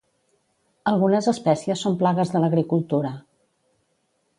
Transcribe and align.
Algunes 0.93 1.29
espècies 1.33 1.85
són 1.87 2.01
plagues 2.03 2.35
de 2.37 2.43
l'agricultura. 2.45 3.17